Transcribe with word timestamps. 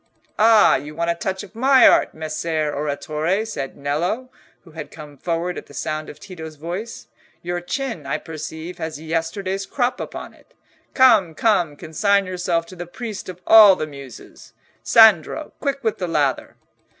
"Ah! 0.39 0.77
you 0.77 0.95
want 0.95 1.11
a 1.11 1.13
touch 1.13 1.43
of 1.43 1.53
my 1.53 1.87
art, 1.87 2.15
Messer 2.15 2.73
Oratore," 2.73 3.45
said 3.45 3.77
Nello, 3.77 4.31
who 4.63 4.71
had 4.71 4.89
come 4.89 5.15
forward 5.15 5.59
at 5.59 5.67
the 5.67 5.75
sound 5.75 6.09
of 6.09 6.19
Tito's 6.19 6.55
voice; 6.55 7.05
"your 7.43 7.61
chin, 7.61 8.07
I 8.07 8.17
perceive, 8.17 8.79
has 8.79 8.99
yesterday's 8.99 9.67
crop 9.67 9.99
upon 9.99 10.33
it. 10.33 10.55
Come, 10.95 11.35
come—consign 11.35 12.25
yourself 12.25 12.65
to 12.65 12.75
the 12.75 12.87
priest 12.87 13.29
of 13.29 13.41
all 13.45 13.75
the 13.75 13.85
Muses. 13.85 14.53
Sandro, 14.81 15.53
quick 15.59 15.83
with 15.83 15.99
the 15.99 16.07
lather!" 16.07 16.55